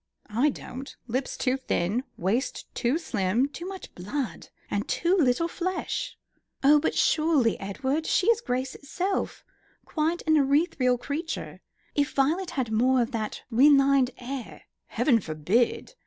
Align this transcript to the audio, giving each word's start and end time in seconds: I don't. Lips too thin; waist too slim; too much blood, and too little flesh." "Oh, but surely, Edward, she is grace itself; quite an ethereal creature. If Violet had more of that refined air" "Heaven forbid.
I 0.33 0.49
don't. 0.49 0.95
Lips 1.05 1.37
too 1.37 1.57
thin; 1.57 2.03
waist 2.17 2.65
too 2.73 2.97
slim; 2.97 3.47
too 3.49 3.67
much 3.67 3.93
blood, 3.93 4.49
and 4.67 4.87
too 4.87 5.15
little 5.15 5.47
flesh." 5.47 6.17
"Oh, 6.63 6.79
but 6.79 6.95
surely, 6.95 7.59
Edward, 7.59 8.07
she 8.07 8.25
is 8.25 8.41
grace 8.41 8.73
itself; 8.73 9.45
quite 9.85 10.23
an 10.25 10.37
ethereal 10.37 10.97
creature. 10.97 11.61
If 11.93 12.13
Violet 12.13 12.49
had 12.57 12.71
more 12.71 13.03
of 13.03 13.11
that 13.11 13.43
refined 13.51 14.09
air" 14.17 14.63
"Heaven 14.97 15.19
forbid. 15.19 15.93